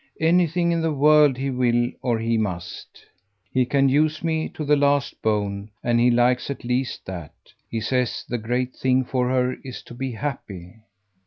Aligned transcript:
Anything 0.19 0.71
in 0.71 0.81
the 0.81 0.91
world 0.91 1.37
he 1.37 1.51
will 1.51 1.91
or 2.01 2.17
he 2.17 2.35
must. 2.35 3.05
He 3.53 3.67
can 3.67 3.87
use 3.87 4.23
me 4.23 4.49
to 4.49 4.65
the 4.65 4.75
last 4.75 5.21
bone, 5.21 5.69
and 5.83 5.99
he 5.99 6.09
likes 6.09 6.49
at 6.49 6.63
least 6.63 7.05
that. 7.05 7.35
He 7.69 7.79
says 7.81 8.25
the 8.27 8.39
great 8.39 8.73
thing 8.75 9.05
for 9.05 9.29
her 9.29 9.53
is 9.63 9.83
to 9.83 9.93
be 9.93 10.13
happy." 10.13 10.77